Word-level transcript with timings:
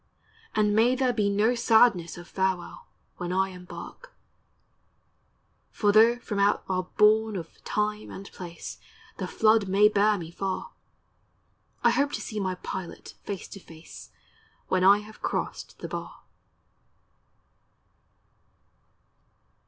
And 0.55 0.75
may 0.75 0.95
there 0.95 1.13
be 1.13 1.29
no 1.29 1.53
sadness 1.53 2.17
of 2.17 2.27
farewell, 2.27 2.87
When 3.17 3.31
I 3.31 3.49
embark; 3.49 4.11
For 5.69 5.91
tho' 5.91 6.17
from 6.17 6.39
out 6.39 6.63
our 6.67 6.85
bourne 6.97 7.35
of 7.35 7.63
Time 7.65 8.09
and 8.09 8.25
Place 8.31 8.79
The 9.17 9.27
flood 9.27 9.67
may 9.67 9.87
bear 9.89 10.17
me 10.17 10.31
far, 10.31 10.71
I 11.83 11.91
hope 11.91 12.13
to 12.13 12.21
see 12.21 12.39
my 12.39 12.55
Pilot 12.55 13.13
face 13.21 13.47
to 13.49 13.59
face 13.59 14.09
When 14.69 14.83
I 14.83 14.97
have 15.01 15.21
crossed 15.21 15.77
the 15.77 15.87
bar. 15.87 16.23